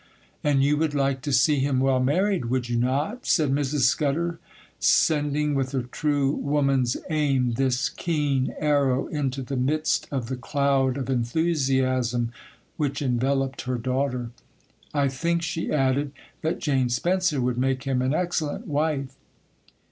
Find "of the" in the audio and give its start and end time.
10.09-10.35